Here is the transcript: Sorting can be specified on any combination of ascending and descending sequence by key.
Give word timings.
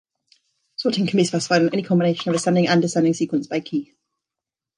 Sorting 0.77 1.05
can 1.05 1.17
be 1.17 1.23
specified 1.25 1.61
on 1.61 1.69
any 1.73 1.83
combination 1.83 2.29
of 2.29 2.35
ascending 2.35 2.67
and 2.67 2.81
descending 2.81 3.13
sequence 3.13 3.45
by 3.45 3.59
key. 3.59 3.93